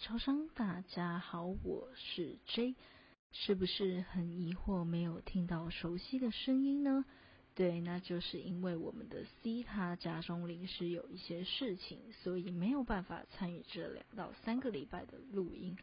[0.00, 2.74] 超商，大家好，我是 J，
[3.32, 7.04] 是不是很疑惑没有听到熟悉的声音呢？
[7.54, 15.76] 对，那就是因为我们的 C 他家中临时有一些事情，所以没有办法参与这两到三个礼拜的录音。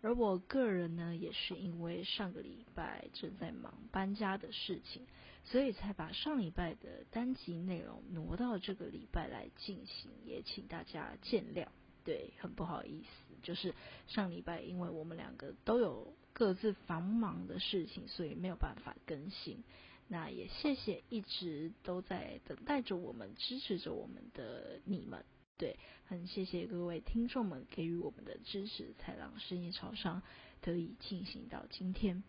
[0.00, 5.06] 而我个人呢，也是因为上个礼拜正在忙搬家的事情，
[5.44, 11.68] 所以才把上礼拜的单集内容挪到这个礼拜来进行，也请大家见谅。
[12.04, 13.74] 对，很不好意思，就是
[14.06, 19.62] 上礼拜因为我们两个都有各自繁忙的事情，所以没有办法更新。
[20.08, 25.24] 那也谢谢一直都在等待着我们、支持着我们的你们。
[25.56, 30.22] 对，很谢谢各位听众们给予我们的支持，才让深夜潮商
[30.60, 32.22] 得以进行到今天。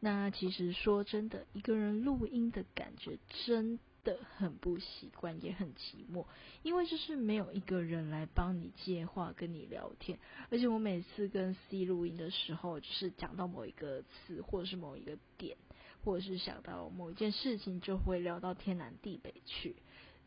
[0.00, 3.78] 那其实说真的，一个人录音的感觉真。
[4.04, 6.26] 的很不习惯，也很寂寞，
[6.62, 10.18] 因为就是没有一个人来帮你接话，跟你聊天。
[10.50, 15.56] 而且我每次跟 C 录音的时候，就是讲到某一个词，或者是某一个点，
[16.04, 19.74] 或者是想到某一件事情，就会聊到天南地北去。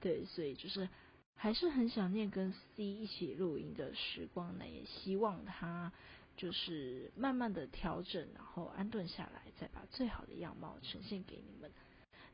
[0.01, 0.89] 对，所以就是
[1.35, 4.67] 还是很想念跟 C 一起录音的时光呢。
[4.67, 5.91] 也希望他
[6.35, 11.71] 就是慢慢的调整，然后安顿下来，再把最好的样貌呈现给你们。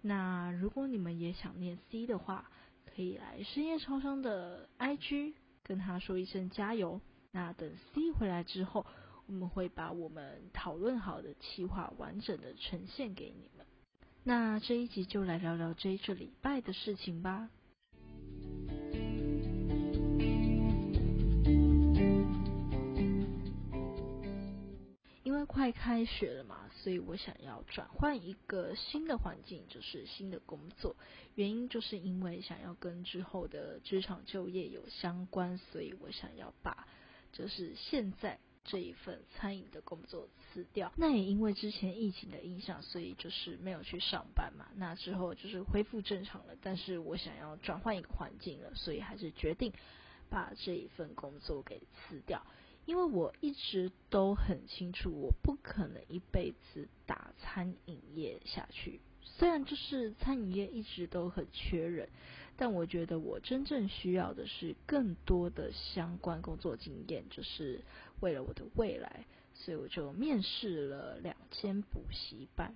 [0.06, 2.52] 那如果你们也想念 C 的话，
[2.94, 7.00] 可以来深夜超商的 IG 跟他说一声加油。
[7.32, 8.86] 那等 C 回来之后，
[9.28, 13.66] 我们会把我们讨论好的企划完整的呈现给你们。
[14.24, 17.50] 那这一集就来聊聊这这礼拜的事情吧。
[25.34, 30.96] 因为快开学了嘛，所以我想要转换一个新的环境，就是新的工作。
[31.34, 36.88] 原因就是因为想要跟之后的职场就业有相关，所以我想要把
[37.32, 40.94] 就是现在这一份餐饮的工作辞掉。
[40.98, 44.68] 那也因为之前疫情的影响，所以就是没有去上班嘛。
[44.76, 49.74] 那之后就是恢复正常了，但是我想要转换一个环境了，所以还是决定
[50.30, 52.46] 把这一份工作给辞掉。
[52.86, 59.00] 因为我一直都很清楚，我不可能一辈子打餐饮业下去。
[59.22, 62.10] 虽然就是餐饮业一直都很缺人，
[62.58, 67.82] 但我觉得我真正需要的是更多的相关工作经验，就是
[68.20, 72.76] 为了我的未来，所以我就面试了两间补习班。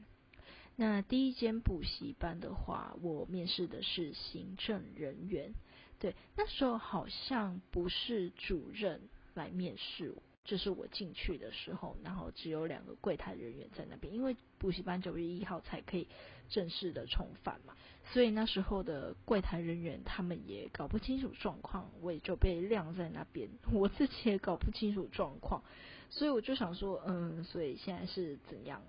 [0.77, 5.53] 那第一间补习班的话，我面试的是行政人员，
[5.99, 9.01] 对，那时候好像不是主任。
[9.37, 16.07] 来面试，这是我进去的时候，然后只有两个柜台人员在那边，因为补习班九月一号才可以
[16.49, 17.75] 正式的重返嘛，
[18.11, 25.63] 所以那时候的柜台人员他们也搞不清楚状况，我也就被晾在那边，我自己也搞不清楚状况，
[26.09, 28.81] 所以我就想说，嗯，所以现在是怎样？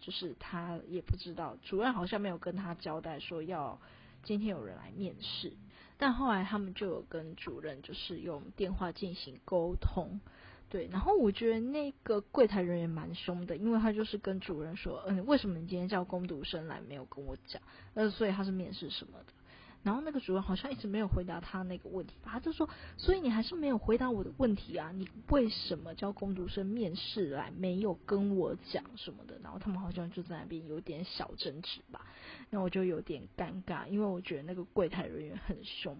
[0.00, 3.80] 就是他也不知道，主任好像没有跟他交代说要。
[4.22, 5.52] 今天有人来面试，
[5.98, 10.20] 但后来他们就有跟主任就是用电话进行沟通，
[10.68, 17.62] 对，然后我觉得那个柜台人员蛮凶的，因为他就是跟主任说，嗯，为什么你今天叫工读生来没有跟我讲，
[17.94, 19.32] 呃，所以他是面试什么的。
[19.82, 24.90] 然后那个主任好像一直没有回答他那个问题，他就说：“所以你还是没有回答我的问题啊？
[24.92, 32.04] 你为什么叫工读生面试来，没有跟我讲什么的？”然后他们好像就在那边有点小争执吧。
[32.50, 35.96] 那我就有点尴尬，因为我觉得那个柜台人员很凶，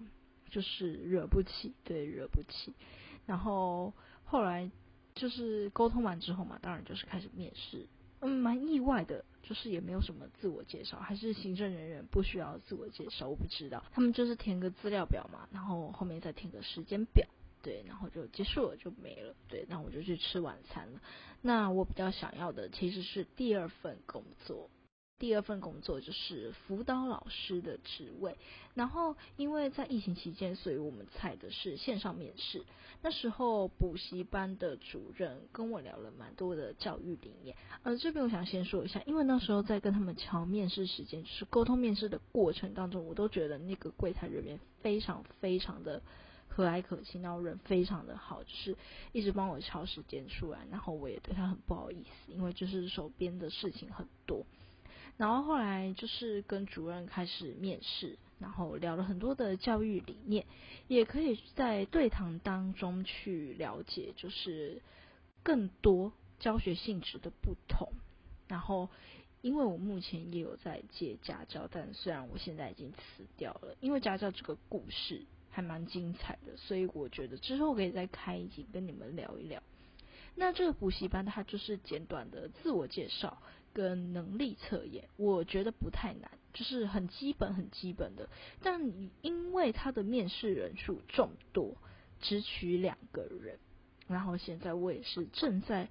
[0.51, 2.75] 就是惹不起，对，惹不起。
[3.25, 3.93] 然后
[4.25, 4.69] 后来
[5.15, 7.87] 就是沟通完之后嘛，当然就是开始面试。
[8.21, 17.27] 嗯，蛮意外的，就是也没有什么自我介绍，还是行政人员不需要自我介绍，我不知道，他们就是填个资料表嘛，然后后面再填个时间表，
[17.63, 21.01] 对，然后就结束了，就没了，对，那我就去吃晚餐了。
[21.43, 24.71] 那我比较想要的其实是第二份工作。
[25.19, 28.37] 第二份工作就是辅导老师的职位，
[28.75, 32.65] 然后因为在疫情期间，所以我们采的是线上面试。
[33.03, 46.03] 那时候补习班的主任跟我聊了蛮多的教育理念，呃，这边我想先说一下，因为那时候在跟他们敲面试时间，就是沟通面试的过程当中，我都觉得那个柜台人员非常非常的
[46.49, 48.77] 和蔼可亲，然后人非常的好，就是
[49.13, 54.45] 一直帮我敲时间出来，然后我也对他很不好意思，因为就是手边的事情很多。
[55.17, 60.45] 然后后来就是跟主任开始面试，然后聊了很多的教育理念，
[60.89, 64.83] 也可以在对谈当中去了解，就是
[65.43, 67.93] 更多教学性质的不同。
[68.47, 68.91] 然后，
[69.41, 79.63] 因为我目前也有在接家教，但虽然我现在已经辞掉了，因为家教这个故事还蛮精彩的，所以我觉得之后可以再开一集跟你们聊一聊。
[80.35, 83.39] 那这个补习班它就是简短的自我介绍
[83.77, 88.27] 跟能力测验，我觉得不太难，就是很基本很基本的。
[88.63, 88.81] 但
[89.21, 91.77] 因为他的面试人数众多，
[92.23, 93.59] 只取两个人，
[94.09, 95.89] 然后现在我也是正在。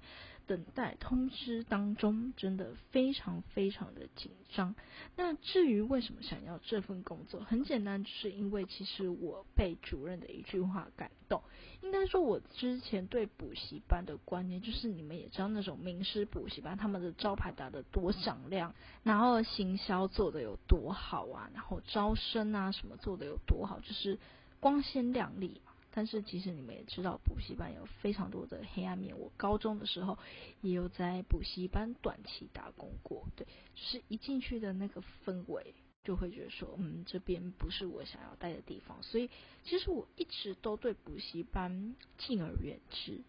[0.48, 4.76] 等待通知当中，真的非常非常的紧张。
[5.16, 11.42] 那至于为什么想要这份工作，很简单，就是因为其实我被主任的一句话感动。
[11.82, 18.72] 应该说，我之前对补习班的观念，就是你们也知道那种名师补习班，他们的招牌打得多响亮，
[19.02, 24.16] 然后行销做的有多好啊，然后招生啊什么做的有多好，就是
[24.60, 25.60] 光鲜亮丽。
[25.96, 29.18] 但是其实你们也知道，补习班有非常多的黑暗面。
[29.18, 30.18] 我高中的时候
[30.60, 39.02] 也有在补习班短期打工过，对，就是一进去的那个氛围，就会觉得说，嗯，这边不是我想要待的地方。
[39.02, 39.30] 所以
[39.64, 43.22] 其实我一直都对补习班敬而远之。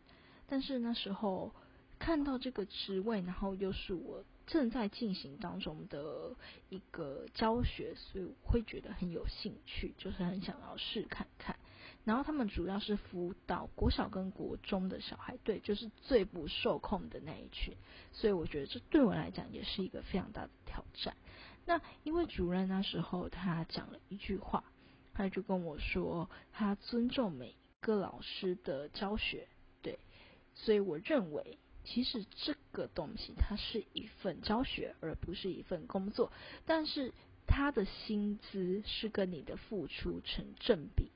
[0.46, 1.54] 但是那时候
[1.98, 6.36] 看到这个职位，然后又是我正在进行当中的
[6.68, 11.57] 一个教学，所以我会觉得很有兴趣，就是很想要试看看。
[12.08, 17.76] 然后他们主要是辅导国小跟国中的小孩，对，就是最不受控的那一群，
[18.14, 21.18] 所以我觉得这对我来讲也是一个非常大的挑战。
[21.66, 24.64] 那因为主任那时候他讲了一句话，
[25.14, 29.50] 他就跟我说他尊重每一个老师的教学，
[29.82, 30.00] 对，
[30.54, 36.32] 所以我认为其实这个东西它是一份教学，而不是一份工作，
[36.66, 37.14] 但是
[37.46, 41.12] 他的薪资是跟你的付出成正比。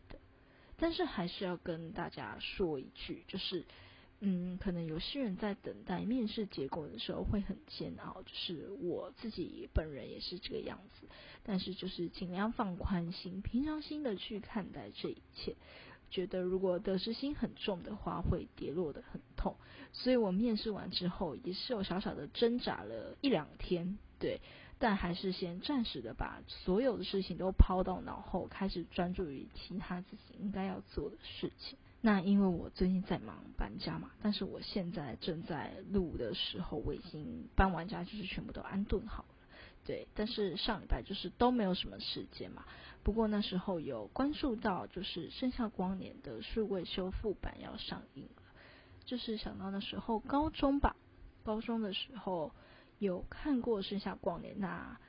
[0.81, 3.63] 但是还是要跟大家说一句，就是，
[4.19, 11.07] 嗯，可能有些人在等待面试结果的时候会很煎熬，就是我自己本人也是这个样子。
[11.43, 15.55] 但是就是尽量放宽心、平常心的去看待这一切。
[16.09, 19.55] 觉得如果得失心很重的话，会跌落的很痛。
[19.93, 24.41] 所以我面试完之后，也是有小小的挣扎了一两天，对。
[24.81, 31.77] 但还是先暂时的把所有的事情都抛到脑后，开始专注于其他自己应该要做的事情。
[32.01, 39.29] 那因为我最近在忙搬家嘛，但是我现在正在录的时候，我已经搬完家，就是全部都安顿好了。
[39.85, 42.65] 对，但是上礼拜就是都没有什么时间嘛。
[43.03, 48.41] 不过那时候有关注到，就是《盛夏光年》的数位修复版要上映了，
[49.05, 50.95] 就是想到那时候高中吧，
[51.43, 52.51] 高中的时候。
[53.05, 54.99] 有看过《盛夏光年》，那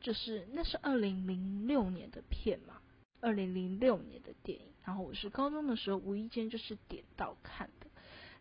[0.00, 2.74] 就是那是二零零六年的片嘛，
[3.20, 4.66] 二零零六年的电影。
[4.82, 7.86] 然后我是高中的时候无意间就是点到看的。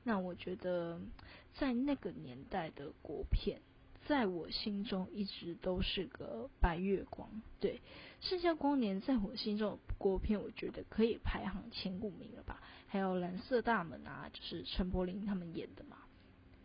[0.04, 1.00] 那我觉得
[1.54, 3.62] 在那个年代的国片，
[4.08, 7.30] 在我心中一直都是个白月光。
[7.60, 7.78] 对，
[8.28, 12.60] 《盛夏光年》在我心中的国片，我觉得可以排行前五名了吧。
[12.88, 15.98] 还有《蓝色大门》啊，就是陈柏霖他们演的嘛。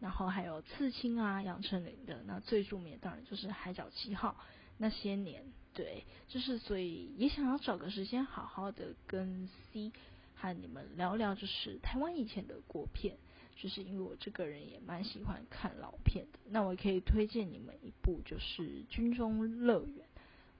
[0.00, 4.36] 然后还有刺青啊，杨丞琳的那最著名当然就是《海角七号》
[4.76, 9.90] 那些年，对，就是所以也想要找个时间好好的跟 C
[10.36, 13.16] 和你们聊聊，就是台湾以前的国片，
[13.56, 20.06] 就是因为我这个人也蛮喜欢看老片的，那我可以推荐你们一部就是《军中乐园》，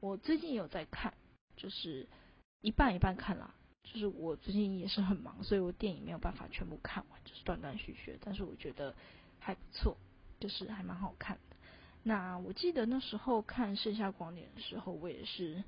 [0.00, 1.15] 我最近有在看，
[1.56, 2.08] 就是
[2.60, 8.93] 一半一半看啦，就是我最近也是很忙，所以我电影没有办法全部看完，就是断断续续，但是我觉得。
[9.39, 9.97] 还不错，
[10.41, 11.57] 就是还蛮好看的。
[12.03, 15.63] 那我记得那时候看《盛夏光年》的时候，我也是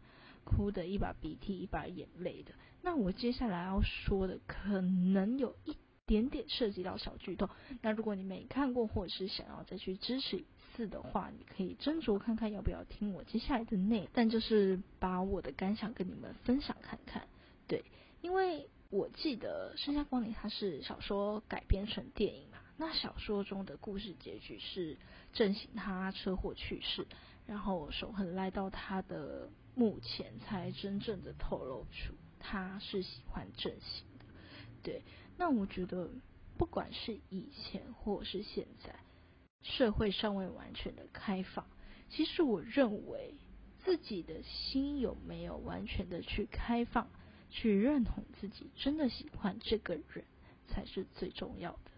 [0.44, 2.52] 哭的一把鼻涕一把眼泪的。
[2.82, 7.50] 那我接下来要说的可能有一点点涉及到小剧透。
[7.82, 14.08] 那如果你没看过，或者是想要再去支持一次的话，你可以斟酌看看要不要听我接下来的内。
[14.14, 17.28] 但就是把我的感想跟你们分享看看。
[17.66, 17.84] 对，
[18.22, 22.46] 因为我记得《盛夏光年》它是小说改编成电影。
[22.80, 24.96] 那小说中的故事结局是
[25.34, 27.06] 正行他车祸去世，
[27.46, 34.24] 然后守恒来到他的墓前，才真正的透露出他是喜欢正行的。
[34.82, 35.02] 对，
[35.36, 36.08] 那我觉得
[36.56, 38.94] 不管是以前或是现在，
[39.60, 41.66] 社会尚未完全的开放，
[42.08, 43.34] 其实我认为
[43.84, 47.10] 自己的心有没有完全的去开放，
[47.50, 50.24] 去认同自己真的喜欢这个人，
[50.68, 51.89] 才是最重要的。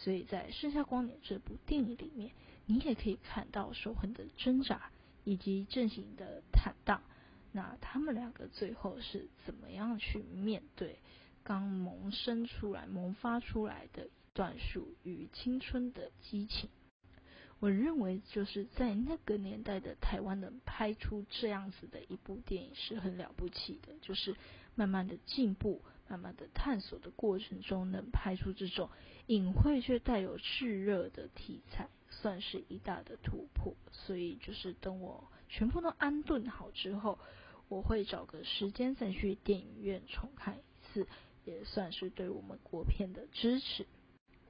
[0.00, 2.30] 所以在《盛夏光年》这部电影里面，
[2.66, 4.90] 你也可以看到守恒的挣扎
[5.24, 7.02] 以及正行的坦荡。
[7.50, 10.98] 那他们两个最后是怎么样去面对
[11.42, 16.68] 刚萌生出来、萌发出来的一段属于青春的激情？
[17.58, 24.36] 我认为就是在那个年代的台湾能拍出这样子的一部电影是很了不起的，就是
[24.76, 28.88] 慢慢的进步，慢慢的探索的过程中，能拍出这种
[29.26, 33.74] 隐晦却带有炽热的题材，算是一大的突破。
[33.92, 37.18] 所以就是等我全部都安顿好之后，
[37.68, 41.06] 我会找个时间再去电影院重看一次，
[41.44, 43.86] 也算是对我们国片的支持。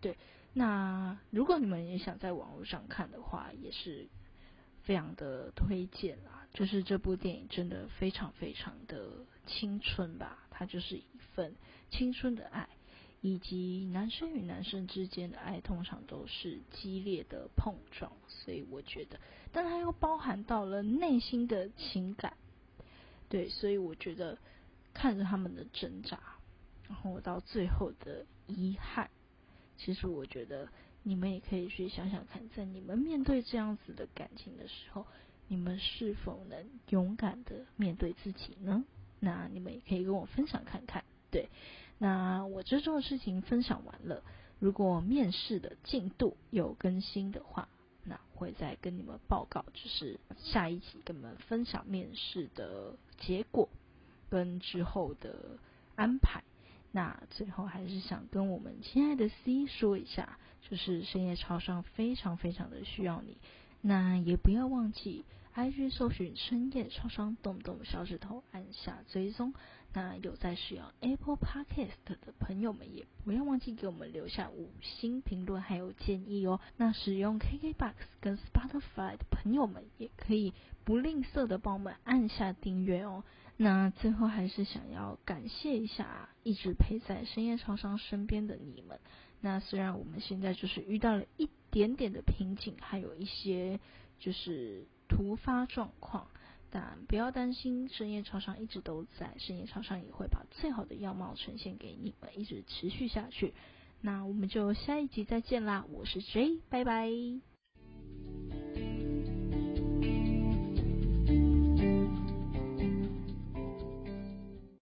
[0.00, 0.16] 对，
[0.52, 4.06] 那如果你们也想在网络上看的话，也是
[4.82, 6.46] 非常的推荐啦。
[6.54, 11.56] 就是这部电影真的非常非常的青春吧，它就是一份
[11.90, 12.68] 青春的爱，
[13.22, 19.18] 以及男生与男生之间的爱，通常都是激烈的碰撞，所以我觉得，
[19.50, 22.36] 但它又包含到了内心的情感，
[23.28, 24.38] 对，所以我觉得
[24.92, 26.20] 看着他们的挣扎，
[26.86, 29.10] 然后到最后的遗憾。
[29.78, 30.68] 其实我觉得
[31.02, 35.06] 你们也可以去想想看，在你们面对这样子的感情的时候，
[35.46, 38.84] 你们是否能勇敢的面对自己呢？
[39.20, 41.04] 那你们也可以跟我分享看看。
[41.30, 41.48] 对，
[41.98, 44.22] 那我这周的事情分享完了。
[44.58, 47.68] 如果面试的进度有更新的话，
[48.04, 53.68] 那会再跟你们报告，就是下一集跟你们分享面试的结果
[54.28, 55.58] 跟之后的
[55.94, 56.42] 安排。
[56.90, 63.36] 那最后还是想跟我们亲爱的 C 说一下，就是深夜超商非常非常的需要你，
[63.82, 65.24] 那也不要忘记
[65.58, 69.52] IG 搜寻深夜创伤，动动小指头按下追踪。
[69.92, 76.60] 那有在使用 Apple Podcast 的朋友们，也不要忘记给我们留下五星评论还有建议哦。
[76.76, 83.24] 那使用 KKBox 跟 Spotify 的朋友们，也可以不吝啬的帮我们按下订阅哦。
[83.56, 89.00] 那最后还是想要感谢一下一直陪在深夜超商身边的你们。
[89.40, 93.80] 那虽然我们现在就是遇到了一点点的瓶颈，还有一些
[94.20, 94.86] 就是
[95.18, 96.28] 突发状况。
[96.70, 103.52] 但不要担心，深夜超商一直都在，深夜超商也会把最好的样貌呈现给你们，一直持续下去。
[104.00, 107.57] 那我们就下一集再见啦，我是 J，拜拜。